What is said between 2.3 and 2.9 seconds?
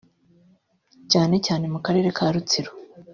Rutsiro